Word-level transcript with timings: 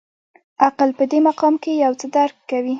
عقل 0.65 0.89
په 0.97 1.03
دې 1.11 1.19
مقام 1.29 1.53
کې 1.63 1.71
یو 1.83 1.93
څه 1.99 2.07
درک 2.15 2.37
کوي. 2.49 2.69